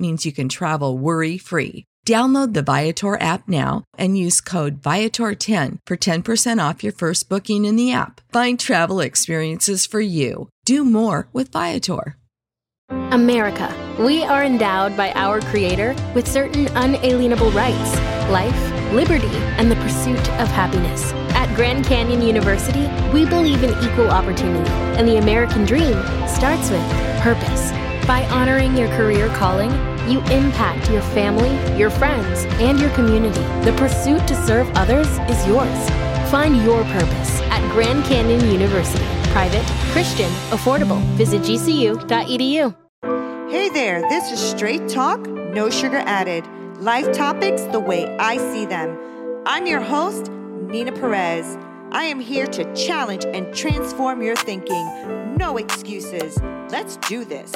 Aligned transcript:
means 0.00 0.24
you 0.24 0.32
can 0.32 0.48
travel 0.48 0.96
worry 0.96 1.36
free. 1.38 1.84
Download 2.06 2.54
the 2.54 2.62
Viator 2.62 3.20
app 3.20 3.46
now 3.46 3.84
and 3.98 4.16
use 4.16 4.40
code 4.40 4.80
Viator10 4.80 5.78
for 5.86 5.96
10% 5.96 6.68
off 6.68 6.82
your 6.82 6.94
first 6.94 7.28
booking 7.28 7.66
in 7.66 7.76
the 7.76 7.92
app. 7.92 8.20
Find 8.32 8.58
travel 8.58 9.00
experiences 9.00 9.84
for 9.86 10.00
you. 10.00 10.48
Do 10.64 10.84
more 10.84 11.28
with 11.32 11.52
Viator. 11.52 12.16
America. 13.12 13.72
We 14.00 14.24
are 14.24 14.42
endowed 14.42 14.96
by 14.96 15.12
our 15.12 15.40
Creator 15.40 15.94
with 16.14 16.26
certain 16.26 16.66
unalienable 16.68 17.50
rights 17.52 17.94
life, 18.30 18.92
liberty, 18.92 19.26
and 19.58 19.70
the 19.70 19.76
pursuit 19.76 20.28
of 20.40 20.48
happiness. 20.48 21.12
At 21.34 21.54
Grand 21.56 21.84
Canyon 21.84 22.22
University, 22.22 22.88
we 23.12 23.26
believe 23.26 23.62
in 23.62 23.70
equal 23.84 24.08
opportunity, 24.10 24.70
and 24.70 25.06
the 25.06 25.16
American 25.16 25.64
dream 25.64 26.00
starts 26.28 26.70
with 26.70 26.82
purpose. 27.20 27.89
By 28.10 28.26
honoring 28.26 28.76
your 28.76 28.88
career 28.96 29.28
calling, 29.36 29.70
you 30.10 30.18
impact 30.32 30.90
your 30.90 31.00
family, 31.00 31.52
your 31.78 31.90
friends, 31.90 32.44
and 32.58 32.80
your 32.80 32.90
community. 32.90 33.40
The 33.64 33.72
pursuit 33.76 34.26
to 34.26 34.34
serve 34.34 34.68
others 34.74 35.06
is 35.30 35.46
yours. 35.46 35.90
Find 36.28 36.60
your 36.64 36.82
purpose 36.86 37.40
at 37.42 37.62
Grand 37.70 38.02
Canyon 38.06 38.50
University. 38.50 39.04
Private, 39.30 39.64
Christian, 39.92 40.28
affordable. 40.50 41.00
Visit 41.14 41.42
gcu.edu. 41.42 42.74
Hey 43.48 43.68
there, 43.68 44.00
this 44.08 44.32
is 44.32 44.40
Straight 44.40 44.88
Talk, 44.88 45.24
No 45.28 45.70
Sugar 45.70 46.02
Added. 46.04 46.44
Life 46.80 47.12
topics 47.12 47.62
the 47.66 47.78
way 47.78 48.08
I 48.18 48.38
see 48.38 48.66
them. 48.66 48.98
I'm 49.46 49.68
your 49.68 49.82
host, 49.82 50.32
Nina 50.62 50.90
Perez. 50.90 51.56
I 51.92 52.04
am 52.04 52.20
here 52.20 52.46
to 52.46 52.72
challenge 52.72 53.24
and 53.24 53.52
transform 53.52 54.22
your 54.22 54.36
thinking. 54.36 55.36
No 55.36 55.56
excuses. 55.56 56.40
Let's 56.70 56.96
do 56.98 57.24
this. 57.24 57.52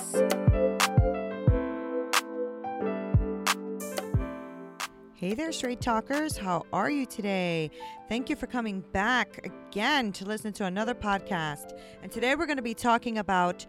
Hey 5.15 5.35
there, 5.35 5.53
straight 5.53 5.81
talkers. 5.81 6.37
How 6.37 6.67
are 6.73 6.91
you 6.91 7.07
today? 7.07 7.71
Thank 8.09 8.29
you 8.29 8.35
for 8.35 8.49
coming 8.49 8.81
back 8.81 9.47
again 9.47 10.11
to 10.15 10.25
listen 10.25 10.53
to 10.55 10.65
another 10.65 10.95
podcast. 10.95 11.79
And 12.03 12.11
today 12.11 12.35
we're 12.35 12.47
going 12.47 12.57
to 12.57 12.63
be 12.63 12.75
talking 12.75 13.19
about 13.19 13.65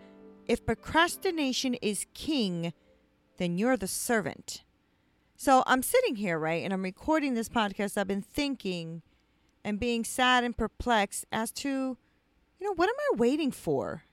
if 0.47 0.65
procrastination 0.65 1.75
is 1.75 2.07
king, 2.15 2.73
then 3.37 3.59
you're 3.59 3.77
the 3.77 3.87
servant. 3.87 4.63
So 5.37 5.61
I'm 5.67 5.83
sitting 5.83 6.15
here, 6.15 6.39
right, 6.39 6.63
and 6.63 6.73
I'm 6.73 6.81
recording 6.81 7.35
this 7.35 7.49
podcast. 7.49 7.99
I've 7.99 8.07
been 8.07 8.23
thinking 8.23 9.03
and 9.65 9.79
being 9.79 10.05
sad 10.05 10.43
and 10.43 10.55
perplexed 10.55 11.25
as 11.31 11.51
to, 11.51 11.97
you 12.59 12.67
know, 12.67 12.73
what 12.75 12.87
am 12.87 12.95
I 13.11 13.17
waiting 13.17 13.51
for? 13.51 14.03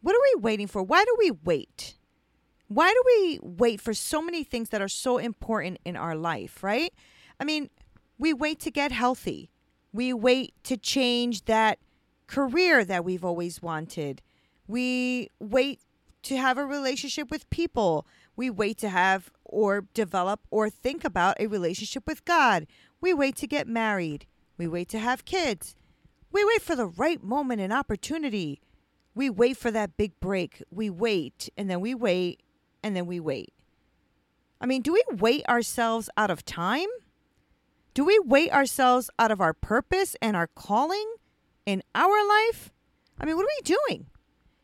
What 0.00 0.14
are 0.14 0.22
we 0.34 0.40
waiting 0.40 0.68
for? 0.68 0.80
Why 0.80 1.04
do 1.04 1.14
we 1.18 1.32
wait? 1.32 1.96
Why 2.68 2.88
do 2.90 3.02
we 3.04 3.40
wait 3.42 3.80
for 3.80 3.92
so 3.92 4.22
many 4.22 4.44
things 4.44 4.68
that 4.68 4.80
are 4.80 4.88
so 4.88 5.18
important 5.18 5.80
in 5.84 5.96
our 5.96 6.14
life, 6.14 6.62
right? 6.62 6.94
I 7.40 7.44
mean, 7.44 7.68
we 8.16 8.32
wait 8.32 8.60
to 8.60 8.70
get 8.70 8.92
healthy. 8.92 9.50
We 9.92 10.12
wait 10.12 10.54
to 10.64 10.76
change 10.76 11.46
that 11.46 11.80
career 12.28 12.84
that 12.84 13.04
we've 13.04 13.24
always 13.24 13.60
wanted. 13.60 14.22
We 14.68 15.30
wait 15.40 15.80
to 16.22 16.36
have 16.36 16.58
a 16.58 16.64
relationship 16.64 17.28
with 17.28 17.50
people. 17.50 18.06
We 18.36 18.50
wait 18.50 18.78
to 18.78 18.88
have 18.88 19.32
or 19.44 19.86
develop 19.94 20.40
or 20.52 20.70
think 20.70 21.04
about 21.04 21.38
a 21.40 21.48
relationship 21.48 22.06
with 22.06 22.24
God. 22.24 22.68
We 23.00 23.12
wait 23.12 23.34
to 23.36 23.48
get 23.48 23.66
married. 23.66 24.26
We 24.60 24.68
wait 24.68 24.90
to 24.90 24.98
have 24.98 25.24
kids. 25.24 25.74
We 26.30 26.44
wait 26.44 26.60
for 26.60 26.76
the 26.76 26.84
right 26.84 27.24
moment 27.24 27.62
and 27.62 27.72
opportunity. 27.72 28.60
We 29.14 29.30
wait 29.30 29.56
for 29.56 29.70
that 29.70 29.96
big 29.96 30.12
break. 30.20 30.62
We 30.70 30.90
wait 30.90 31.48
and 31.56 31.70
then 31.70 31.80
we 31.80 31.94
wait 31.94 32.42
and 32.82 32.94
then 32.94 33.06
we 33.06 33.20
wait. 33.20 33.54
I 34.60 34.66
mean, 34.66 34.82
do 34.82 34.92
we 34.92 35.02
wait 35.10 35.46
ourselves 35.46 36.10
out 36.18 36.30
of 36.30 36.44
time? 36.44 36.88
Do 37.94 38.04
we 38.04 38.18
wait 38.18 38.52
ourselves 38.52 39.08
out 39.18 39.30
of 39.30 39.40
our 39.40 39.54
purpose 39.54 40.14
and 40.20 40.36
our 40.36 40.48
calling 40.48 41.10
in 41.64 41.82
our 41.94 42.28
life? 42.28 42.70
I 43.18 43.24
mean, 43.24 43.36
what 43.36 43.44
are 43.44 43.56
we 43.62 43.76
doing? 43.88 44.08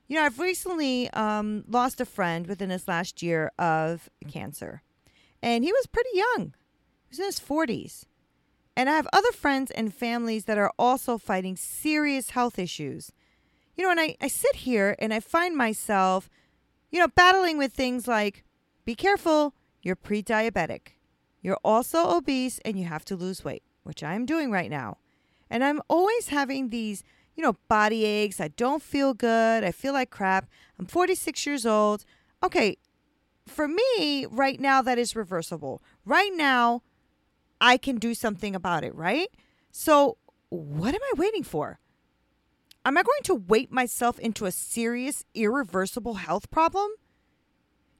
You 0.09 0.17
know, 0.17 0.25
I've 0.25 0.39
recently 0.39 1.09
um, 1.13 1.65
lost 1.67 2.03
a 2.03 2.05
friend 2.05 2.47
within 2.47 2.69
this 2.69 2.87
last 2.87 3.23
year 3.23 3.51
of 3.59 4.11
cancer, 4.29 4.83
and 5.43 5.65
he 5.65 5.73
was 5.73 5.87
pretty 5.87 6.11
young. 6.13 6.53
He 7.09 7.13
was 7.13 7.19
in 7.19 7.25
his 7.25 7.41
40s. 7.41 8.05
And 8.77 8.91
I 8.91 8.97
have 8.97 9.09
other 9.13 9.33
friends 9.33 9.71
and 9.71 9.95
families 9.95 10.45
that 10.45 10.59
are 10.59 10.73
also 10.79 11.17
fighting 11.17 11.57
serious 11.57 12.31
health 12.31 12.59
issues. 12.59 13.13
You 13.75 13.85
know, 13.85 13.91
and 13.91 14.01
I, 14.01 14.17
I 14.21 14.29
sit 14.29 14.57
here 14.57 14.97
and 14.99 15.13
I 15.13 15.21
find 15.21 15.57
myself 15.57 16.29
you 16.91 17.01
know, 17.01 17.09
battling 17.09 17.59
with 17.59 17.73
things 17.73 18.09
like 18.09 18.45
be 18.85 18.95
careful, 18.95 19.55
you're 19.83 19.97
pre 19.97 20.23
diabetic. 20.23 20.93
You're 21.43 21.59
also 21.65 22.17
obese 22.17 22.59
and 22.65 22.79
you 22.79 22.87
have 22.87 23.05
to 23.07 23.17
lose 23.17 23.45
weight, 23.45 23.63
which 23.83 24.03
I'm 24.03 24.27
doing 24.27 24.51
right 24.51 24.71
now. 24.71 24.99
And 25.51 25.63
I'm 25.63 25.81
always 25.89 26.29
having 26.29 26.71
these, 26.71 27.05
you 27.35 27.43
know, 27.43 27.57
body 27.69 28.05
aches. 28.05 28.41
I 28.41 28.49
don't 28.49 28.83
feel 28.83 29.15
good. 29.15 29.63
I 29.63 29.73
feel 29.73 29.93
like 29.93 30.11
crap. 30.11 30.49
I'm 30.79 30.87
46 30.87 31.47
years 31.47 31.67
old. 31.67 32.05
Okay, 32.43 32.79
for 33.47 33.69
me, 33.69 34.27
right 34.27 34.59
now, 34.59 34.83
that 34.83 34.99
is 34.99 35.15
reversible. 35.15 35.83
Right 36.05 36.33
now, 36.35 36.83
I 37.61 37.77
can 37.77 37.97
do 37.97 38.15
something 38.15 38.55
about 38.55 38.85
it, 38.85 38.95
right? 38.95 39.29
So, 39.71 40.19
what 40.49 40.95
am 40.95 41.01
I 41.03 41.13
waiting 41.17 41.43
for? 41.43 41.79
Am 42.85 42.97
I 42.97 43.03
going 43.03 43.23
to 43.25 43.35
wait 43.35 43.73
myself 43.73 44.19
into 44.19 44.47
a 44.47 44.53
serious, 44.53 45.25
irreversible 45.35 46.15
health 46.15 46.51
problem? 46.51 46.91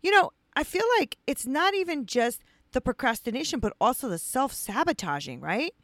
You 0.03 0.13
know, 0.13 0.31
I 0.55 0.65
feel 0.65 0.85
like 0.99 1.19
it's 1.27 1.47
not 1.47 1.75
even 1.75 2.07
just 2.07 2.43
the 2.73 2.81
procrastination, 2.81 3.61
but 3.61 3.75
also 3.81 4.09
the 4.09 4.19
self 4.19 4.53
sabotaging, 4.53 5.41
right? 5.41 5.75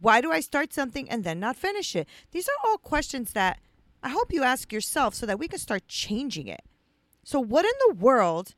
Why 0.00 0.20
do 0.20 0.30
I 0.30 0.40
start 0.40 0.72
something 0.72 1.10
and 1.10 1.24
then 1.24 1.40
not 1.40 1.56
finish 1.56 1.96
it? 1.96 2.08
These 2.30 2.48
are 2.48 2.68
all 2.68 2.78
questions 2.78 3.32
that 3.32 3.58
I 4.02 4.10
hope 4.10 4.32
you 4.32 4.42
ask 4.42 4.72
yourself 4.72 5.14
so 5.14 5.26
that 5.26 5.38
we 5.38 5.48
can 5.48 5.58
start 5.58 5.88
changing 5.88 6.46
it. 6.46 6.62
So, 7.24 7.40
what 7.40 7.64
in 7.64 7.72
the 7.88 7.94
world 7.94 8.54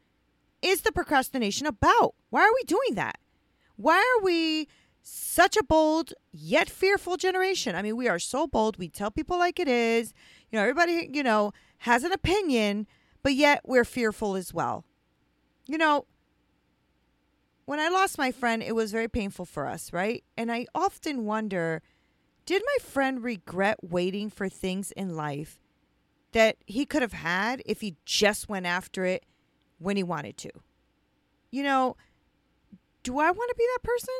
is 0.63 0.83
the 0.83 0.93
procrastination 0.93 1.67
about? 1.67 2.15
Why 2.29 2.43
are 2.43 2.55
we 2.55 2.63
doing 2.65 2.95
that? 2.95 3.19
Why 3.81 3.97
are 3.97 4.25
we 4.25 4.69
such 5.03 5.57
a 5.57 5.63
bold 5.63 6.13
yet 6.33 6.69
fearful 6.69 7.17
generation. 7.17 7.75
I 7.75 7.83
mean, 7.83 7.97
we 7.97 8.09
are 8.09 8.19
so 8.19 8.47
bold. 8.47 8.79
We 8.79 8.89
tell 8.89 9.11
people 9.11 9.39
like 9.39 9.59
it 9.59 9.69
is. 9.69 10.13
You 10.51 10.59
know, 10.59 10.63
everybody, 10.63 11.11
you 11.13 11.23
know, 11.23 11.53
has 11.79 12.05
an 12.05 12.13
opinion, 12.13 12.87
but 13.23 13.35
yet 13.35 13.63
we're 13.65 13.85
fearful 13.85 14.37
as 14.37 14.53
well. 14.53 14.85
You 15.67 15.79
know, 15.79 16.07
when 17.65 17.81
I 17.81 17.89
lost 17.89 18.19
my 18.19 18.33
friend, 18.33 18.63
it 18.63 18.75
was 18.75 18.93
very 18.93 19.09
painful 19.09 19.47
for 19.47 19.67
us, 19.67 19.93
right? 19.93 20.25
And 20.37 20.51
I 20.51 20.67
often 20.75 21.25
wonder 21.25 21.83
did 22.47 22.63
my 22.67 22.85
friend 22.85 23.23
regret 23.23 23.77
waiting 23.83 24.29
for 24.29 24.49
things 24.49 24.91
in 24.93 25.15
life 25.15 25.61
that 26.33 26.57
he 26.67 26.85
could 26.85 27.03
have 27.03 27.13
had 27.13 27.63
if 27.65 27.81
he 27.81 27.97
just 28.05 28.49
went 28.49 28.67
after 28.67 29.05
it 29.05 29.25
when 29.79 29.97
he 29.97 30.03
wanted 30.03 30.37
to? 30.39 30.51
You 31.53 31.63
know, 31.63 31.97
do 33.03 33.19
I 33.19 33.31
want 33.31 33.49
to 33.51 33.55
be 33.57 33.67
that 33.75 33.83
person? 33.83 34.15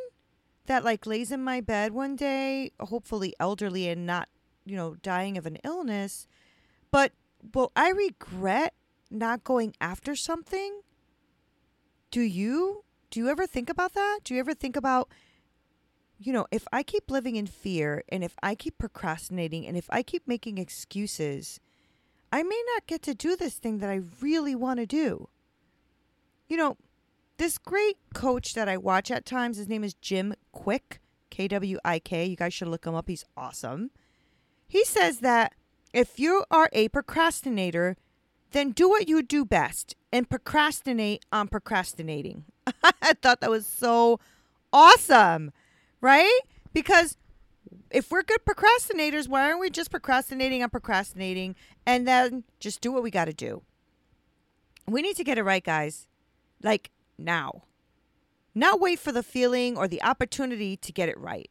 that 0.71 0.85
like 0.85 1.05
lays 1.05 1.33
in 1.33 1.43
my 1.43 1.61
bed 1.61 1.93
one 1.93 2.15
day, 2.15 2.71
hopefully 2.79 3.35
elderly 3.41 3.89
and 3.89 4.07
not, 4.07 4.29
you 4.65 4.77
know, 4.77 4.95
dying 5.03 5.37
of 5.37 5.45
an 5.45 5.59
illness, 5.65 6.29
but 6.93 7.11
will 7.55 7.73
I 7.75 7.91
regret 7.91 8.75
not 9.11 9.43
going 9.43 9.75
after 9.81 10.15
something? 10.15 10.83
Do 12.13 12.21
you? 12.21 12.85
Do 13.11 13.19
you 13.19 13.29
ever 13.29 13.49
think 13.49 13.69
about 13.69 13.95
that? 13.95 14.21
Do 14.23 14.33
you 14.33 14.39
ever 14.39 14.55
think 14.55 14.77
about 14.77 15.09
you 16.23 16.35
know, 16.35 16.47
if 16.53 16.69
I 16.71 16.83
keep 16.83 17.11
living 17.11 17.35
in 17.35 17.47
fear 17.47 18.05
and 18.11 18.23
if 18.23 18.37
I 18.43 18.55
keep 18.55 18.79
procrastinating 18.79 19.67
and 19.67 19.75
if 19.75 19.87
I 19.89 20.03
keep 20.03 20.29
making 20.29 20.59
excuses, 20.59 21.59
I 22.31 22.43
may 22.43 22.63
not 22.75 22.87
get 22.87 23.03
to 23.05 23.15
do 23.15 23.35
this 23.35 23.55
thing 23.55 23.79
that 23.79 23.89
I 23.89 24.03
really 24.21 24.55
want 24.55 24.79
to 24.81 24.87
do. 24.87 25.29
You 26.47 26.59
know, 26.59 26.77
this 27.41 27.57
great 27.57 27.97
coach 28.13 28.53
that 28.53 28.69
I 28.69 28.77
watch 28.77 29.11
at 29.11 29.25
times, 29.25 29.57
his 29.57 29.67
name 29.67 29.83
is 29.83 29.95
Jim 29.95 30.35
Kwik, 30.55 30.99
K 31.31 31.49
W 31.49 31.79
I 31.83 31.99
K. 31.99 32.27
You 32.27 32.37
guys 32.37 32.53
should 32.53 32.69
look 32.69 32.85
him 32.85 32.95
up. 32.95 33.09
He's 33.09 33.25
awesome. 33.35 33.91
He 34.69 34.85
says 34.85 35.21
that 35.21 35.55
if 35.95 36.21
you 36.21 36.45
are 36.51 36.69
a 36.75 36.89
procrastinator, 36.89 37.97
then 38.51 38.73
do 38.73 38.91
what 38.91 39.09
you 39.09 39.23
do 39.23 39.47
best 39.47 39.97
and 40.13 40.29
procrastinate 40.29 41.25
on 41.33 41.49
procrastinating. 41.49 42.45
I 42.85 43.15
thought 43.23 43.41
that 43.41 43.49
was 43.49 43.67
so 43.67 44.21
awesome, 44.71 45.51
right? 46.03 46.41
Because 46.75 47.17
if 47.91 48.11
we're 48.11 48.23
good 48.23 48.45
procrastinators, 48.45 49.29
why 49.29 49.45
aren't 49.47 49.61
we 49.61 49.71
just 49.71 49.91
procrastinating 49.91 50.63
on 50.63 50.69
procrastinating 50.69 51.57
and 51.87 52.07
then 52.07 52.45
just 52.59 52.83
do 52.83 52.93
what 52.93 53.03
we 53.03 53.11
got 53.11 53.25
to 53.25 53.33
do? 53.33 53.63
We 54.87 55.01
need 55.01 55.17
to 55.17 55.25
get 55.25 55.39
it 55.39 55.43
right, 55.43 55.65
guys. 55.65 56.07
Like 56.63 56.91
now. 57.21 57.65
Not 58.55 58.81
wait 58.81 58.99
for 58.99 59.13
the 59.13 59.23
feeling 59.23 59.77
or 59.77 59.87
the 59.87 60.03
opportunity 60.03 60.77
to 60.77 60.93
get 60.93 61.09
it 61.09 61.19
right. 61.19 61.51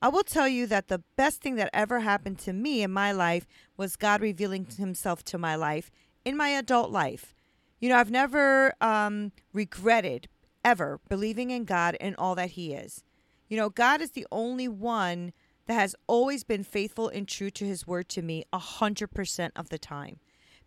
I 0.00 0.08
will 0.08 0.22
tell 0.22 0.48
you 0.48 0.66
that 0.66 0.88
the 0.88 1.02
best 1.16 1.40
thing 1.40 1.56
that 1.56 1.70
ever 1.72 2.00
happened 2.00 2.38
to 2.40 2.52
me 2.52 2.82
in 2.82 2.90
my 2.90 3.12
life 3.12 3.46
was 3.76 3.96
God 3.96 4.20
revealing 4.20 4.66
himself 4.66 5.22
to 5.24 5.38
my 5.38 5.54
life 5.54 5.90
in 6.24 6.36
my 6.36 6.48
adult 6.48 6.90
life. 6.90 7.34
You 7.80 7.88
know, 7.90 7.96
I've 7.96 8.10
never 8.10 8.74
um, 8.80 9.32
regretted 9.52 10.28
ever 10.64 11.00
believing 11.08 11.50
in 11.50 11.64
God 11.64 11.96
and 12.00 12.16
all 12.16 12.34
that 12.34 12.52
He 12.52 12.72
is. 12.72 13.04
You 13.48 13.56
know, 13.56 13.68
God 13.68 14.00
is 14.00 14.12
the 14.12 14.26
only 14.32 14.68
one 14.68 15.32
that 15.66 15.74
has 15.74 15.94
always 16.06 16.44
been 16.44 16.64
faithful 16.64 17.08
and 17.08 17.28
true 17.28 17.50
to 17.50 17.64
His 17.64 17.86
word 17.86 18.08
to 18.10 18.22
me 18.22 18.44
a 18.52 18.58
100% 18.58 19.50
of 19.54 19.68
the 19.68 19.78
time. 19.78 20.18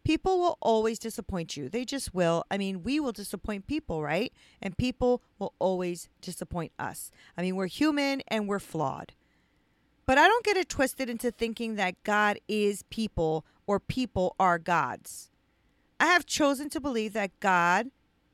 People 0.08 0.40
will 0.40 0.58
always 0.62 1.00
disappoint 1.00 1.58
you. 1.58 1.68
They 1.68 1.84
just 1.84 2.16
will. 2.16 2.46
I 2.50 2.58
mean, 2.58 2.82
we 2.82 2.98
will 2.98 3.12
disappoint 3.12 3.68
people, 3.68 4.02
right? 4.02 4.32
And 4.62 4.78
people 4.78 5.22
will 5.38 5.52
always 5.60 6.08
disappoint 6.22 6.72
us. 6.80 7.12
I 7.38 7.42
mean, 7.42 7.58
we're 7.58 7.68
human 7.68 8.22
and 8.30 8.48
we're 8.48 8.60
flawed. 8.60 9.12
But 10.06 10.18
I 10.18 10.30
don't 10.30 10.46
get 10.46 10.56
it 10.56 10.70
twisted 10.70 11.10
into 11.10 11.30
thinking 11.30 11.76
that 11.76 12.02
God 12.06 12.40
is 12.48 12.84
people 12.84 13.46
or 13.66 13.82
people 13.82 14.34
are 14.40 14.58
gods. 14.58 15.30
I 16.00 16.06
have 16.06 16.26
chosen 16.26 16.70
to 16.70 16.80
believe 16.80 17.12
that 17.12 17.38
God 17.42 17.88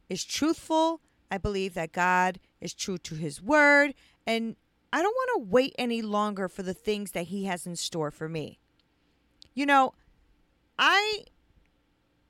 is 0.09 0.23
truthful. 0.23 1.01
I 1.31 1.39
believe 1.39 1.73
that 1.73 1.91
God 1.91 2.39
is 2.61 2.75
true 2.75 2.99
to 2.99 3.15
his 3.15 3.41
word. 3.41 3.95
And 4.27 4.57
I 4.93 5.01
don't 5.01 5.15
want 5.15 5.41
to 5.41 5.49
wait 5.49 5.73
any 5.79 6.03
longer 6.03 6.47
for 6.47 6.61
the 6.61 6.75
things 6.75 7.13
that 7.13 7.29
he 7.29 7.45
has 7.45 7.65
in 7.65 7.75
store 7.75 8.11
for 8.11 8.29
me. 8.29 8.59
You 9.55 9.65
know, 9.65 9.95
I 10.77 11.23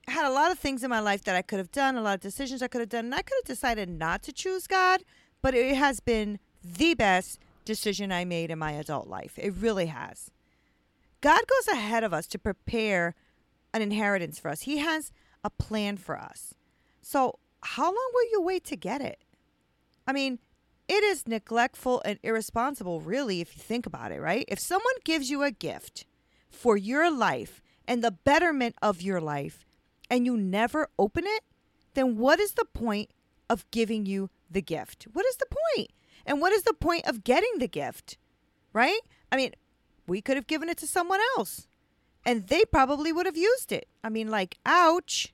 had 0.07 0.25
a 0.25 0.33
lot 0.33 0.51
of 0.51 0.59
things 0.59 0.83
in 0.83 0.89
my 0.89 0.99
life 0.99 1.23
that 1.23 1.35
I 1.35 1.41
could 1.41 1.59
have 1.59 1.71
done, 1.71 1.95
a 1.95 2.01
lot 2.01 2.15
of 2.15 2.21
decisions 2.21 2.61
I 2.61 2.67
could 2.67 2.81
have 2.81 2.89
done, 2.89 3.05
and 3.05 3.15
I 3.15 3.21
could 3.21 3.37
have 3.41 3.47
decided 3.47 3.89
not 3.89 4.21
to 4.23 4.33
choose 4.33 4.67
God, 4.67 5.03
but 5.41 5.55
it 5.55 5.75
has 5.75 5.99
been 5.99 6.39
the 6.63 6.93
best 6.93 7.39
decision 7.65 8.11
I 8.11 8.25
made 8.25 8.51
in 8.51 8.59
my 8.59 8.73
adult 8.73 9.07
life. 9.07 9.37
It 9.37 9.53
really 9.53 9.87
has. 9.87 10.31
God 11.21 11.41
goes 11.47 11.73
ahead 11.73 12.03
of 12.03 12.13
us 12.13 12.27
to 12.27 12.39
prepare 12.39 13.15
an 13.73 13.81
inheritance 13.81 14.39
for 14.39 14.49
us. 14.49 14.61
He 14.61 14.79
has 14.79 15.11
a 15.43 15.49
plan 15.49 15.97
for 15.97 16.17
us. 16.17 16.53
So, 17.01 17.39
how 17.61 17.85
long 17.85 18.11
will 18.13 18.29
you 18.31 18.41
wait 18.41 18.65
to 18.65 18.75
get 18.75 19.01
it? 19.01 19.19
I 20.05 20.11
mean, 20.11 20.39
it 20.89 21.01
is 21.03 21.27
neglectful 21.27 22.01
and 22.03 22.19
irresponsible, 22.23 22.99
really, 22.99 23.39
if 23.39 23.55
you 23.55 23.61
think 23.63 23.85
about 23.85 24.11
it, 24.11 24.19
right? 24.19 24.43
If 24.49 24.59
someone 24.59 24.93
gives 25.05 25.29
you 25.29 25.43
a 25.43 25.51
gift 25.51 26.05
for 26.49 26.75
your 26.75 27.09
life 27.09 27.61
and 27.87 28.03
the 28.03 28.11
betterment 28.11 28.75
of 28.81 29.01
your 29.01 29.21
life 29.21 29.65
and 30.09 30.25
you 30.25 30.37
never 30.37 30.89
open 30.97 31.23
it, 31.25 31.43
then 31.93 32.17
what 32.17 32.39
is 32.39 32.53
the 32.53 32.65
point 32.65 33.11
of 33.49 33.69
giving 33.71 34.05
you 34.05 34.29
the 34.49 34.61
gift? 34.61 35.07
What 35.13 35.25
is 35.25 35.37
the 35.37 35.45
point? 35.45 35.91
And 36.25 36.41
what 36.41 36.53
is 36.53 36.63
the 36.63 36.73
point 36.73 37.05
of 37.05 37.23
getting 37.23 37.57
the 37.57 37.67
gift? 37.67 38.17
Right? 38.71 38.99
I 39.31 39.35
mean, 39.35 39.51
we 40.07 40.21
could 40.21 40.37
have 40.37 40.47
given 40.47 40.69
it 40.69 40.77
to 40.77 40.87
someone 40.87 41.19
else 41.37 41.67
and 42.25 42.47
they 42.47 42.63
probably 42.65 43.11
would 43.11 43.25
have 43.25 43.37
used 43.37 43.71
it. 43.71 43.87
I 44.03 44.09
mean, 44.09 44.29
like, 44.29 44.57
ouch, 44.65 45.33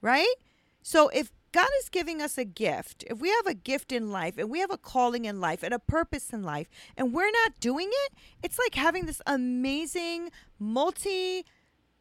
right? 0.00 0.34
So 0.82 1.08
if 1.08 1.32
God 1.52 1.68
is 1.80 1.88
giving 1.88 2.20
us 2.20 2.38
a 2.38 2.44
gift, 2.44 3.04
if 3.08 3.18
we 3.18 3.30
have 3.30 3.46
a 3.46 3.54
gift 3.54 3.90
in 3.90 4.10
life 4.10 4.38
and 4.38 4.50
we 4.50 4.60
have 4.60 4.70
a 4.70 4.78
calling 4.78 5.24
in 5.24 5.40
life 5.40 5.62
and 5.62 5.74
a 5.74 5.78
purpose 5.78 6.30
in 6.32 6.42
life 6.42 6.68
and 6.96 7.12
we're 7.12 7.30
not 7.30 7.58
doing 7.60 7.88
it, 7.90 8.12
it's 8.42 8.58
like 8.58 8.74
having 8.74 9.06
this 9.06 9.22
amazing 9.26 10.30
multi 10.58 11.44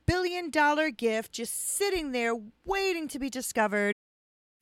billion 0.07 0.49
dollar 0.49 0.89
gift 0.89 1.33
just 1.33 1.77
sitting 1.77 2.13
there 2.13 2.35
waiting 2.65 3.07
to 3.09 3.19
be 3.19 3.29
discovered. 3.29 3.93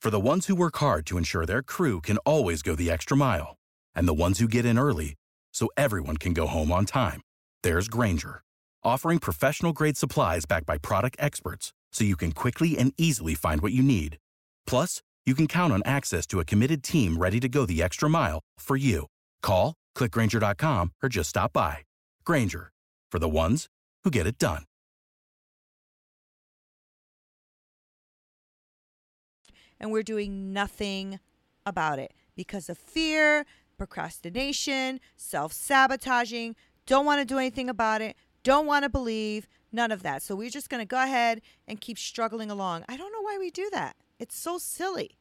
For 0.02 0.10
the 0.10 0.20
ones 0.20 0.46
who 0.46 0.54
work 0.54 0.76
hard 0.76 1.06
to 1.06 1.18
ensure 1.18 1.46
their 1.46 1.62
crew 1.62 2.00
can 2.00 2.18
always 2.18 2.62
go 2.62 2.74
the 2.74 2.90
extra 2.90 3.16
mile 3.16 3.56
and 3.94 4.06
the 4.06 4.20
ones 4.24 4.38
who 4.38 4.48
get 4.48 4.64
in 4.64 4.78
early 4.78 5.14
so 5.52 5.68
everyone 5.76 6.16
can 6.16 6.32
go 6.32 6.46
home 6.46 6.70
on 6.72 6.84
time, 6.84 7.20
there's 7.62 7.88
Grainger 7.88 8.42
offering 8.86 9.18
professional 9.18 9.72
grade 9.72 9.96
supplies 9.96 10.46
backed 10.46 10.64
by 10.64 10.78
product 10.78 11.16
experts 11.18 11.72
so 11.92 12.04
you 12.04 12.16
can 12.16 12.30
quickly 12.30 12.78
and 12.78 12.92
easily 12.96 13.34
find 13.34 13.60
what 13.60 13.72
you 13.72 13.82
need. 13.82 14.16
Plus, 14.66 15.02
you 15.26 15.34
can 15.34 15.48
count 15.48 15.72
on 15.72 15.82
access 15.84 16.26
to 16.28 16.38
a 16.38 16.44
committed 16.44 16.84
team 16.84 17.18
ready 17.18 17.40
to 17.40 17.48
go 17.48 17.66
the 17.66 17.82
extra 17.82 18.08
mile 18.08 18.40
for 18.60 18.76
you. 18.76 19.06
Call, 19.42 19.74
clickgrainger.com, 19.96 20.92
or 21.02 21.08
just 21.08 21.30
stop 21.30 21.52
by. 21.52 21.78
Grainger, 22.24 22.70
for 23.10 23.18
the 23.18 23.28
ones 23.28 23.66
who 24.04 24.10
get 24.10 24.26
it 24.26 24.38
done. 24.38 24.62
And 29.78 29.92
we're 29.92 30.02
doing 30.02 30.52
nothing 30.52 31.20
about 31.64 31.98
it 31.98 32.12
because 32.34 32.68
of 32.68 32.78
fear, 32.78 33.44
procrastination, 33.76 35.00
self 35.16 35.52
sabotaging, 35.52 36.56
don't 36.86 37.06
want 37.06 37.20
to 37.20 37.24
do 37.24 37.38
anything 37.38 37.68
about 37.68 38.00
it 38.00 38.16
don't 38.46 38.66
want 38.66 38.84
to 38.84 38.88
believe, 38.88 39.48
none 39.72 39.90
of 39.90 40.04
that. 40.04 40.22
So 40.22 40.36
we're 40.36 40.50
just 40.50 40.70
going 40.70 40.80
to 40.80 40.86
go 40.86 41.02
ahead 41.02 41.42
and 41.66 41.80
keep 41.80 41.98
struggling 41.98 42.48
along. 42.48 42.84
I 42.88 42.96
don't 42.96 43.10
know 43.10 43.20
why 43.20 43.38
we 43.40 43.50
do 43.50 43.68
that. 43.72 43.96
It's 44.20 44.38
so 44.38 44.56
silly. 44.56 45.18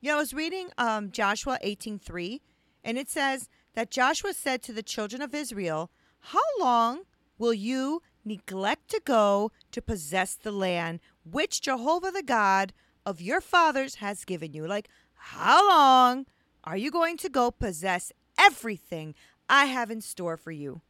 You 0.00 0.08
know, 0.08 0.16
I 0.16 0.18
was 0.18 0.34
reading 0.34 0.70
um, 0.76 1.12
Joshua 1.12 1.60
18:3, 1.64 2.40
and 2.82 2.98
it 2.98 3.08
says 3.08 3.48
that 3.74 3.92
Joshua 3.92 4.34
said 4.34 4.64
to 4.64 4.72
the 4.72 4.82
children 4.82 5.22
of 5.22 5.32
Israel, 5.32 5.92
"How 6.34 6.42
long 6.58 7.02
will 7.38 7.54
you 7.54 8.02
neglect 8.24 8.88
to 8.90 9.00
go 9.04 9.52
to 9.70 9.80
possess 9.80 10.34
the 10.34 10.50
land 10.50 10.98
which 11.22 11.60
Jehovah 11.60 12.10
the 12.10 12.24
God 12.24 12.72
of 13.04 13.20
your 13.20 13.40
fathers 13.40 13.96
has 13.96 14.24
given 14.24 14.52
you?" 14.52 14.66
Like, 14.66 14.88
how 15.14 15.68
long 15.68 16.26
are 16.64 16.76
you 16.76 16.90
going 16.90 17.16
to 17.18 17.28
go 17.28 17.50
possess 17.50 18.12
everything 18.38 19.14
I 19.48 19.66
have 19.66 19.90
in 19.90 20.00
store 20.00 20.36
for 20.36 20.50
you? 20.50 20.82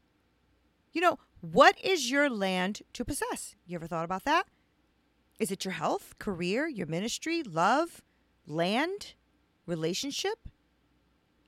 You 0.93 1.01
know, 1.01 1.19
what 1.41 1.79
is 1.83 2.11
your 2.11 2.29
land 2.29 2.83
to 2.93 3.05
possess? 3.05 3.55
You 3.67 3.77
ever 3.77 3.87
thought 3.87 4.05
about 4.05 4.25
that? 4.25 4.47
Is 5.39 5.51
it 5.51 5.65
your 5.65 5.73
health, 5.73 6.19
career, 6.19 6.69
your 6.69 6.87
ministry, 6.87 7.43
love, 7.43 8.03
land, 8.47 9.15
relationship? 9.67 10.39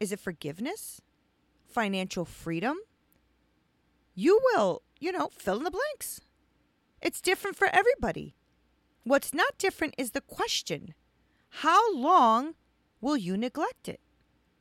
Is 0.01 0.13
it 0.13 0.21
forgiveness, 0.21 1.03
financial 1.69 2.25
freedom? 2.25 2.79
You 4.15 4.41
will, 4.43 4.83
you 4.99 5.13
know, 5.13 5.31
fill 5.33 5.59
in 5.59 5.65
the 5.65 5.71
blanks. 5.71 6.21
It's 7.01 7.21
different 7.21 7.57
for 7.57 7.69
everybody. 7.69 8.35
What's 9.05 9.35
not 9.35 9.59
different 9.59 9.95
is 9.99 10.11
the 10.11 10.21
question 10.21 10.95
How 11.49 11.95
long 11.95 12.55
will 13.01 13.17
you 13.17 13.37
neglect 13.37 13.89
it? 13.89 14.01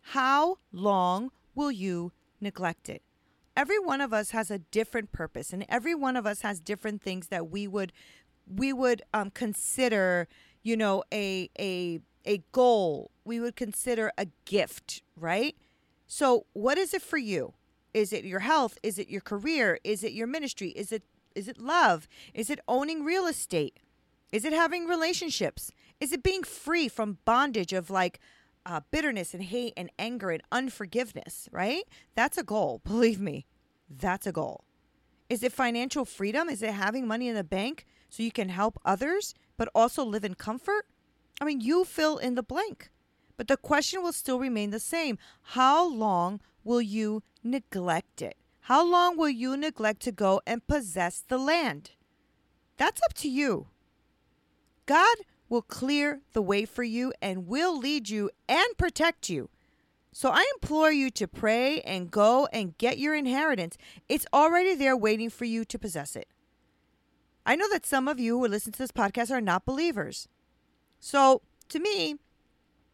How 0.02 0.58
long 0.72 1.32
will 1.54 1.72
you 1.72 2.12
neglect 2.40 2.90
it? 2.90 3.04
every 3.56 3.80
one 3.80 4.02
of 4.02 4.14
us 4.14 4.32
has 4.32 4.50
a 4.50 4.60
different 4.60 5.12
purpose 5.12 5.54
and 5.54 5.66
every 5.70 5.96
one 5.96 6.16
of 6.16 6.26
us 6.26 6.42
has 6.42 6.60
different 6.60 7.02
things 7.02 7.28
that 7.28 7.50
we 7.50 7.68
would 7.68 7.92
we 8.48 8.74
would 8.74 9.02
um, 9.14 9.30
consider 9.30 10.28
you 10.64 10.76
know 10.76 11.04
a 11.14 11.50
a 11.60 12.00
a 12.26 12.44
goal. 12.52 13.10
We 13.26 13.40
would 13.40 13.56
consider 13.56 14.12
a 14.18 14.28
gift 14.46 15.02
right? 15.16 15.56
So 16.08 16.46
what 16.54 16.78
is 16.78 16.94
it 16.94 17.02
for 17.02 17.18
you? 17.18 17.54
Is 17.94 18.14
it 18.14 18.26
your 18.26 18.42
health? 18.42 18.78
Is 18.84 19.00
it 19.00 19.10
your 19.10 19.22
career? 19.22 19.80
Is 19.84 20.04
it 20.04 20.12
your 20.12 20.28
ministry? 20.28 20.70
Is 20.70 20.92
it 20.92 21.04
is 21.36 21.48
it 21.48 21.60
love? 21.60 22.08
Is 22.34 22.50
it 22.50 22.60
owning 22.68 23.04
real 23.04 23.26
estate 23.26 23.80
is 24.32 24.46
it 24.46 24.54
having 24.54 24.88
relationships 24.88 25.72
is 26.00 26.12
it 26.12 26.24
being 26.24 26.44
free 26.44 26.88
from 26.88 27.20
bondage 27.26 27.74
of 27.74 27.90
like 27.90 28.20
uh, 28.66 28.82
bitterness 28.92 29.34
and 29.34 29.44
hate 29.44 29.74
and 29.76 29.90
anger 29.98 30.32
and 30.32 30.44
unforgiveness, 30.52 31.48
right? 31.52 31.84
That's 32.16 32.38
a 32.38 32.44
goal. 32.44 32.82
Believe 32.86 33.20
me, 33.20 33.46
that's 33.90 34.28
a 34.28 34.32
goal. 34.32 34.64
Is 35.30 35.44
it 35.44 35.54
financial 35.54 36.06
freedom? 36.06 36.50
Is 36.50 36.62
it 36.62 36.74
having 36.74 37.08
money 37.08 37.28
in 37.28 37.36
the 37.36 37.44
bank 37.44 37.86
so 38.10 38.24
you 38.24 38.32
can 38.32 38.50
help 38.50 38.80
others, 38.84 39.34
but 39.58 39.70
also 39.74 40.04
live 40.04 40.26
in 40.26 40.34
comfort? 40.34 40.86
I 41.40 41.46
mean, 41.46 41.62
you 41.62 41.86
fill 41.86 42.18
in 42.18 42.36
the 42.36 42.44
blank. 42.44 42.92
But 43.38 43.48
the 43.48 43.58
question 43.58 44.04
will 44.04 44.14
still 44.14 44.40
remain 44.40 44.72
the 44.72 44.80
same 44.80 45.18
How 45.42 45.88
long 45.88 46.42
will 46.64 46.82
you 46.82 47.24
neglect 47.44 48.22
it? 48.22 48.36
How 48.66 48.86
long 48.86 49.18
will 49.18 49.30
you 49.30 49.58
neglect 49.58 50.02
to 50.04 50.12
go 50.12 50.42
and 50.46 50.68
possess 50.68 51.24
the 51.28 51.38
land? 51.38 51.92
That's 52.78 53.02
up 53.04 53.14
to 53.16 53.30
you. 53.30 53.68
God 54.92 55.20
will 55.48 55.62
clear 55.62 56.20
the 56.34 56.42
way 56.42 56.66
for 56.66 56.84
you 56.84 57.14
and 57.22 57.48
will 57.48 57.78
lead 57.78 58.10
you 58.10 58.30
and 58.50 58.68
protect 58.78 59.30
you. 59.30 59.50
So 60.12 60.32
I 60.32 60.46
implore 60.56 60.92
you 60.92 61.10
to 61.12 61.30
pray 61.30 61.80
and 61.84 62.12
go 62.12 62.50
and 62.52 62.78
get 62.78 62.98
your 62.98 63.16
inheritance. 63.16 63.78
It's 64.10 64.26
already 64.34 64.76
there 64.76 64.98
waiting 64.98 65.30
for 65.30 65.46
you 65.46 65.64
to 65.64 65.80
possess 65.80 66.18
it. 66.18 66.28
I 67.46 67.56
know 67.56 67.70
that 67.70 67.86
some 67.86 68.10
of 68.10 68.20
you 68.20 68.38
who 68.38 68.48
listen 68.50 68.74
to 68.74 68.80
this 68.80 68.92
podcast 68.92 69.32
are 69.32 69.40
not 69.40 69.66
believers. 69.66 70.28
So 71.00 71.42
to 71.70 71.80
me, 71.80 72.18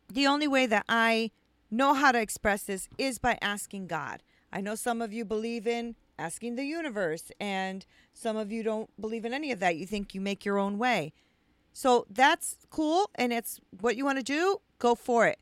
the 0.08 0.28
only 0.28 0.48
way 0.48 0.68
that 0.68 0.86
I 0.88 1.32
know 1.72 1.96
how 1.96 2.12
to 2.12 2.22
express 2.22 2.62
this 2.62 2.90
is 3.00 3.18
by 3.18 3.40
asking 3.42 3.88
God. 3.88 4.22
I 4.54 4.62
know 4.62 4.76
some 4.76 5.02
of 5.02 5.12
you 5.12 5.26
believe 5.26 5.66
in 5.66 5.96
asking 6.20 6.58
the 6.58 6.64
universe, 6.66 7.32
and 7.40 7.88
some 8.14 8.38
of 8.38 8.52
you 8.52 8.62
don't 8.62 8.92
believe 9.02 9.26
in 9.26 9.34
any 9.34 9.52
of 9.52 9.60
that. 9.62 9.78
You 9.78 9.88
think 9.88 10.14
you 10.14 10.22
make 10.22 10.46
your 10.46 10.60
own 10.60 10.78
way. 10.78 11.12
So 11.78 12.08
that's 12.10 12.58
cool, 12.72 13.12
and 13.14 13.32
it's 13.32 13.60
what 13.82 13.96
you 13.98 14.04
want 14.04 14.18
to 14.18 14.24
do, 14.24 14.62
go 14.80 14.96
for 14.96 15.28
it. 15.28 15.38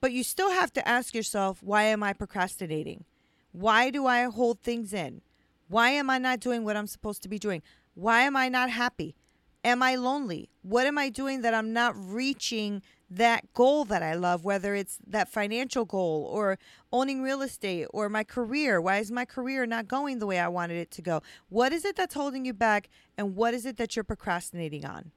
But 0.00 0.10
you 0.10 0.22
still 0.22 0.48
have 0.48 0.72
to 0.72 0.88
ask 0.88 1.14
yourself, 1.14 1.62
why 1.62 1.82
am 1.82 2.02
I 2.02 2.14
procrastinating? 2.14 3.04
Why 3.52 3.90
do 3.90 4.06
I 4.06 4.22
hold 4.22 4.60
things 4.60 4.94
in? 4.94 5.20
Why 5.68 5.90
am 5.90 6.08
I 6.08 6.16
not 6.16 6.40
doing 6.40 6.64
what 6.64 6.78
I'm 6.78 6.86
supposed 6.86 7.22
to 7.24 7.28
be 7.28 7.38
doing? 7.38 7.60
Why 7.92 8.22
am 8.22 8.36
I 8.36 8.48
not 8.48 8.70
happy? 8.70 9.16
Am 9.64 9.82
I 9.82 9.96
lonely? 9.96 10.48
What 10.62 10.86
am 10.86 10.96
I 10.96 11.10
doing 11.10 11.42
that 11.42 11.52
I'm 11.52 11.74
not 11.74 11.94
reaching 11.94 12.80
that 13.10 13.52
goal 13.52 13.84
that 13.84 14.02
I 14.02 14.14
love, 14.14 14.46
whether 14.46 14.74
it's 14.74 14.96
that 15.06 15.28
financial 15.28 15.84
goal 15.84 16.26
or 16.32 16.58
owning 16.90 17.20
real 17.20 17.42
estate 17.42 17.86
or 17.90 18.08
my 18.08 18.24
career. 18.24 18.80
Why 18.80 18.96
is 18.96 19.12
my 19.12 19.26
career 19.26 19.66
not 19.66 19.88
going 19.88 20.20
the 20.20 20.26
way 20.26 20.38
I 20.38 20.48
wanted 20.48 20.78
it 20.78 20.90
to 20.92 21.02
go? 21.02 21.20
What 21.50 21.74
is 21.74 21.84
it 21.84 21.96
that's 21.96 22.14
holding 22.14 22.46
you 22.46 22.54
back 22.54 22.88
and 23.18 23.36
what 23.36 23.52
is 23.52 23.66
it 23.66 23.76
that 23.76 23.94
you're 23.94 24.04
procrastinating 24.04 24.86
on? 24.86 25.12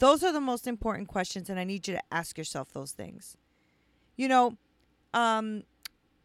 Those 0.00 0.24
are 0.24 0.32
the 0.32 0.40
most 0.40 0.66
important 0.66 1.08
questions, 1.08 1.50
and 1.50 1.60
I 1.60 1.64
need 1.64 1.86
you 1.86 1.94
to 1.94 2.02
ask 2.10 2.38
yourself 2.38 2.72
those 2.72 2.92
things. 2.92 3.36
You 4.16 4.28
know, 4.28 4.56
um, 5.12 5.64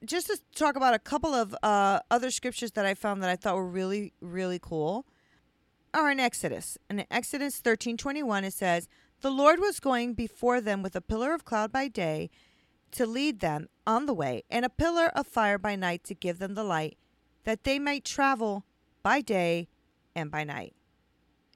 just 0.06 0.28
to 0.28 0.40
talk 0.56 0.78
about 0.78 0.94
a 0.94 1.00
couple 1.00 1.34
of 1.34 1.54
uh, 1.62 2.00
other 2.10 2.32
scriptures 2.32 2.72
that 2.72 2.86
I 2.86 2.94
found 2.94 3.22
that 3.22 3.30
I 3.30 3.36
thought 3.36 3.58
were 3.58 3.68
really, 3.68 4.14
really 4.22 4.60
cool 4.60 5.06
are 5.94 6.10
in 6.10 6.22
Exodus. 6.22 6.78
In 6.90 7.06
Exodus 7.12 7.58
13 7.58 7.98
21, 7.98 8.46
it 8.46 8.54
says, 8.54 8.88
the 9.20 9.30
Lord 9.30 9.60
was 9.60 9.82
going 9.82 10.14
before 10.14 10.62
them 10.62 10.82
with 10.82 10.96
a 10.96 11.02
pillar 11.02 11.34
of 11.34 11.44
cloud 11.44 11.74
by 11.74 11.90
day 11.90 12.30
to 12.92 13.06
lead 13.06 13.42
them 13.42 13.68
on 13.86 14.06
the 14.06 14.14
way, 14.14 14.44
and 14.50 14.64
a 14.64 14.70
pillar 14.70 15.08
of 15.08 15.28
fire 15.28 15.58
by 15.58 15.76
night 15.76 16.06
to 16.06 16.14
give 16.14 16.40
them 16.40 16.56
the 16.56 16.64
light, 16.64 16.98
that 17.44 17.66
they 17.66 17.78
might 17.78 18.06
travel 18.06 18.64
by 19.04 19.20
day 19.20 19.68
and 20.16 20.32
by 20.32 20.46
night. 20.46 20.74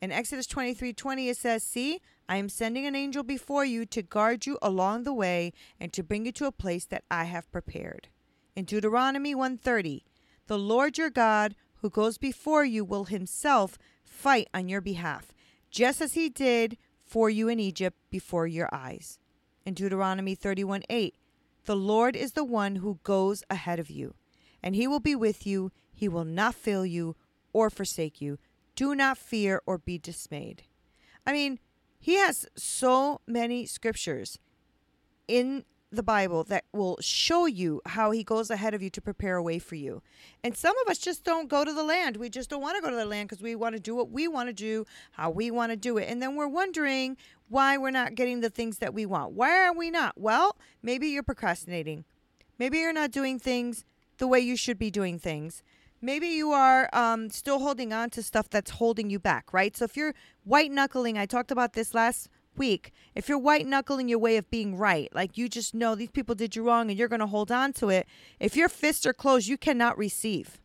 In 0.01 0.13
Exodus 0.13 0.47
23 0.47 0.93
20, 0.93 1.29
it 1.29 1.37
says, 1.37 1.61
See, 1.61 1.99
I 2.29 2.37
am 2.37 2.47
sending 2.47 2.85
an 2.85 2.95
angel 2.95 3.23
before 3.23 3.65
you 3.65 3.85
to 3.87 4.01
guard 4.01 4.45
you 4.45 4.57
along 4.61 5.03
the 5.03 5.13
way 5.13 5.51
and 5.79 5.91
to 5.91 6.03
bring 6.03 6.25
you 6.25 6.31
to 6.33 6.45
a 6.45 6.53
place 6.53 6.85
that 6.85 7.03
I 7.11 7.25
have 7.25 7.51
prepared. 7.51 8.07
In 8.55 8.65
Deuteronomy 8.65 9.35
130, 9.35 10.05
the 10.47 10.57
Lord 10.57 10.97
your 10.97 11.09
God, 11.09 11.55
who 11.81 11.89
goes 11.89 12.17
before 12.17 12.63
you, 12.63 12.85
will 12.85 13.05
himself 13.05 13.77
fight 14.05 14.47
on 14.53 14.69
your 14.69 14.81
behalf, 14.81 15.33
just 15.69 16.01
as 16.01 16.13
he 16.13 16.29
did 16.29 16.77
for 17.03 17.29
you 17.29 17.49
in 17.49 17.59
Egypt 17.59 17.97
before 18.09 18.47
your 18.47 18.69
eyes. 18.71 19.19
In 19.65 19.73
Deuteronomy 19.73 20.33
31 20.33 20.83
8, 20.89 21.15
the 21.65 21.75
Lord 21.75 22.15
is 22.15 22.33
the 22.33 22.45
one 22.45 22.77
who 22.77 22.99
goes 23.03 23.43
ahead 23.49 23.79
of 23.79 23.89
you, 23.89 24.15
and 24.63 24.75
he 24.75 24.87
will 24.87 25.01
be 25.01 25.15
with 25.15 25.45
you. 25.45 25.71
He 25.93 26.07
will 26.07 26.23
not 26.23 26.55
fail 26.55 26.85
you 26.85 27.17
or 27.51 27.69
forsake 27.69 28.21
you. 28.21 28.37
Do 28.79 28.95
not 28.95 29.17
fear 29.17 29.62
or 29.65 29.77
be 29.77 29.98
dismayed. 29.98 30.63
I 31.27 31.33
mean, 31.33 31.59
he 32.00 32.13
has 32.13 32.48
so 32.55 33.19
many 33.27 33.65
scriptures 33.65 34.39
in 35.27 35.65
the 35.91 36.01
Bible 36.01 36.45
that 36.45 36.63
will 36.71 36.98
show 37.01 37.45
you 37.45 37.81
how 37.86 38.12
he 38.12 38.24
goes 38.24 38.50
ahead 38.50 38.74
of 38.74 38.81
you 38.81 38.89
to 38.91 39.01
prepare 39.01 39.36
a 39.36 39.43
way 39.43 39.59
for 39.59 39.75
you. 39.75 40.01
And 40.45 40.55
some 40.55 40.75
of 40.79 40.89
us 40.89 40.98
just 40.98 41.25
don't 41.25 41.50
go 41.50 41.65
to 41.65 41.74
the 41.74 41.83
land. 41.83 42.15
We 42.15 42.29
just 42.29 42.50
don't 42.50 42.62
want 42.62 42.77
to 42.77 42.81
go 42.81 42.89
to 42.89 42.95
the 42.95 43.03
land 43.03 43.27
because 43.27 43.43
we 43.43 43.53
want 43.53 43.75
to 43.75 43.81
do 43.81 43.95
what 43.95 44.12
we 44.12 44.29
want 44.29 44.48
to 44.48 44.53
do, 44.53 44.86
how 45.12 45.29
we 45.29 45.51
want 45.51 45.74
to 45.74 45.75
do 45.75 45.98
it. 45.98 46.07
And 46.07 46.21
then 46.21 46.38
we're 46.38 46.48
wondering 46.48 47.17
why 47.50 47.77
we're 47.77 47.91
not 47.91 48.15
getting 48.15 48.39
the 48.39 48.50
things 48.50 48.77
that 48.77 48.93
we 48.93 49.05
want. 49.05 49.33
Why 49.33 49.67
are 49.67 49.74
we 49.74 49.91
not? 49.91 50.17
Well, 50.17 50.55
maybe 50.81 51.07
you're 51.09 51.21
procrastinating. 51.21 52.05
Maybe 52.57 52.77
you're 52.77 52.93
not 52.93 53.12
doing 53.12 53.39
things 53.39 53.83
the 54.19 54.27
way 54.27 54.39
you 54.39 54.55
should 54.55 54.79
be 54.79 54.89
doing 54.89 55.19
things. 55.19 55.63
Maybe 56.01 56.27
you 56.27 56.51
are 56.51 56.89
um, 56.93 57.29
still 57.29 57.59
holding 57.59 57.91
on 57.91 58.09
to 58.11 58.23
stuff 58.23 58.49
that's 58.49 58.71
holding 58.71 59.09
you 59.09 59.19
back, 59.19 59.51
right? 59.51 59.75
So 59.75 59.85
if 59.85 59.97
you're 59.97 60.13
white 60.43 60.71
knuckling, 60.71 61.17
I 61.17 61.25
talked 61.25 61.51
about 61.51 61.73
this 61.73 61.93
last 61.93 62.29
week, 62.55 62.93
if 63.15 63.27
you're 63.27 63.37
white 63.37 63.67
knuckling 63.67 64.07
your 64.07 64.19
way 64.19 64.37
of 64.37 64.49
being 64.49 64.77
right, 64.77 65.13
like 65.13 65.37
you 65.37 65.49
just 65.49 65.73
know 65.73 65.95
these 65.95 66.11
people 66.11 66.35
did 66.35 66.55
you 66.55 66.63
wrong 66.63 66.89
and 66.89 66.97
you're 66.97 67.07
going 67.07 67.19
to 67.19 67.27
hold 67.27 67.51
on 67.51 67.73
to 67.73 67.89
it, 67.89 68.07
if 68.39 68.55
your 68.55 68.69
fists 68.69 69.05
are 69.05 69.13
closed, 69.13 69.47
you 69.47 69.57
cannot 69.57 69.97
receive. 69.97 70.59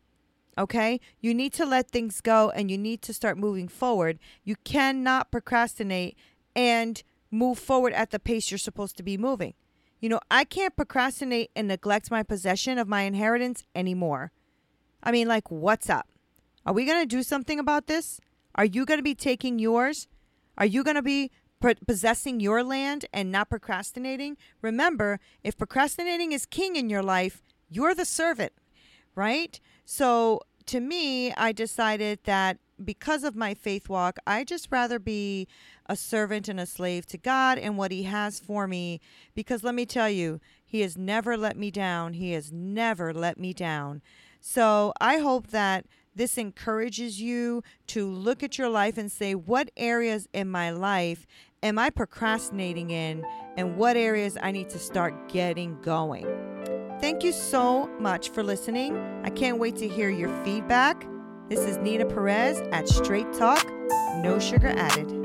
Okay? 0.57 1.01
You 1.19 1.33
need 1.33 1.51
to 1.53 1.65
let 1.65 1.91
things 1.91 2.21
go 2.21 2.49
and 2.51 2.71
you 2.71 2.77
need 2.77 3.01
to 3.03 3.13
start 3.13 3.37
moving 3.37 3.67
forward. 3.67 4.19
You 4.43 4.55
cannot 4.63 5.31
procrastinate 5.31 6.17
and 6.55 7.03
move 7.29 7.59
forward 7.59 7.91
at 7.91 8.11
the 8.11 8.19
pace 8.19 8.51
you're 8.51 8.57
supposed 8.57 8.95
to 8.97 9.03
be 9.03 9.17
moving. 9.17 9.53
You 9.99 10.09
know, 10.09 10.19
I 10.31 10.43
can't 10.43 10.75
procrastinate 10.75 11.51
and 11.55 11.67
neglect 11.67 12.11
my 12.11 12.23
possession 12.23 12.77
of 12.77 12.87
my 12.87 13.01
inheritance 13.01 13.65
anymore. 13.75 14.31
I 15.05 15.11
mean, 15.11 15.27
like, 15.27 15.49
what's 15.51 15.89
up? 15.89 16.07
Are 16.65 16.73
we 16.73 16.85
going 16.85 17.01
to 17.01 17.05
do 17.05 17.23
something 17.23 17.59
about 17.59 17.87
this? 17.87 18.19
Are 18.55 18.65
you 18.65 18.85
going 18.85 18.99
to 18.99 19.03
be 19.03 19.15
taking 19.15 19.59
yours? 19.59 20.07
Are 20.57 20.65
you 20.65 20.83
going 20.83 20.95
to 20.95 21.01
be 21.01 21.31
possessing 21.87 22.39
your 22.39 22.63
land 22.63 23.05
and 23.13 23.31
not 23.31 23.49
procrastinating. 23.49 24.37
Remember, 24.61 25.19
if 25.43 25.57
procrastinating 25.57 26.31
is 26.31 26.45
king 26.45 26.75
in 26.75 26.89
your 26.89 27.03
life, 27.03 27.41
you're 27.69 27.95
the 27.95 28.05
servant, 28.05 28.53
right? 29.15 29.59
So 29.83 30.41
to 30.67 30.79
me, 30.79 31.33
I 31.33 31.51
decided 31.51 32.19
that 32.25 32.57
because 32.83 33.23
of 33.23 33.35
my 33.35 33.53
faith 33.53 33.87
walk, 33.87 34.17
I 34.27 34.43
just 34.43 34.67
rather 34.69 34.99
be 34.99 35.47
a 35.87 35.95
servant 35.95 36.49
and 36.49 36.59
a 36.59 36.65
slave 36.65 37.05
to 37.07 37.17
God 37.17 37.57
and 37.57 37.77
what 37.77 37.91
He 37.91 38.03
has 38.03 38.39
for 38.39 38.67
me. 38.67 38.99
Because 39.33 39.63
let 39.63 39.75
me 39.75 39.85
tell 39.85 40.09
you, 40.09 40.41
He 40.65 40.81
has 40.81 40.97
never 40.97 41.37
let 41.37 41.57
me 41.57 41.71
down. 41.71 42.13
He 42.13 42.33
has 42.33 42.51
never 42.51 43.13
let 43.13 43.39
me 43.39 43.53
down. 43.53 44.01
So 44.47 44.93
I 45.01 45.17
hope 45.17 45.47
that 45.47 45.87
this 46.13 46.37
encourages 46.37 47.19
you 47.19 47.63
to 47.87 48.07
look 48.07 48.43
at 48.43 48.59
your 48.59 48.69
life 48.69 48.95
and 48.95 49.11
say, 49.11 49.33
what 49.33 49.71
areas 49.75 50.27
in 50.33 50.51
my 50.51 50.69
life 50.69 51.25
am 51.63 51.79
I 51.79 51.89
procrastinating 51.89 52.91
in, 52.91 53.25
and 53.57 53.75
what 53.75 53.97
areas 53.97 54.37
I 54.39 54.51
need 54.51 54.69
to 54.69 54.77
start 54.77 55.29
getting 55.29 55.81
going? 55.81 56.27
Thank 57.01 57.23
you 57.23 57.31
so 57.31 57.87
much 57.99 58.29
for 58.29 58.43
listening. 58.43 58.95
I 59.23 59.31
can't 59.31 59.57
wait 59.57 59.77
to 59.77 59.87
hear 59.87 60.11
your 60.11 60.29
feedback. 60.45 61.07
This 61.49 61.61
is 61.61 61.77
Nina 61.77 62.05
Perez 62.05 62.59
at 62.71 62.87
Straight 62.87 63.33
Talk, 63.33 63.67
no 64.17 64.37
sugar 64.39 64.67
added. 64.67 65.24